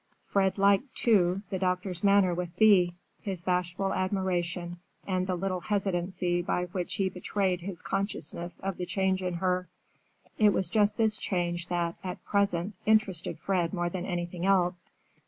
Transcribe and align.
Fred 0.25 0.57
liked, 0.57 0.95
too, 0.95 1.43
the 1.51 1.59
doctor's 1.59 2.03
manner 2.03 2.33
with 2.33 2.49
Thea, 2.55 2.93
his 3.21 3.43
bashful 3.43 3.93
admiration 3.93 4.79
and 5.05 5.27
the 5.27 5.35
little 5.35 5.59
hesitancy 5.59 6.41
by 6.41 6.63
which 6.65 6.95
he 6.95 7.07
betrayed 7.07 7.61
his 7.61 7.83
consciousness 7.83 8.59
of 8.61 8.77
the 8.77 8.87
change 8.87 9.21
in 9.21 9.35
her. 9.35 9.67
It 10.39 10.53
was 10.53 10.69
just 10.69 10.97
this 10.97 11.19
change 11.19 11.67
that, 11.67 11.97
at 12.03 12.25
present, 12.25 12.73
interested 12.87 13.37
Fred 13.37 13.75
more 13.75 13.91
than 13.91 14.07
anything 14.07 14.43
else. 14.43 14.87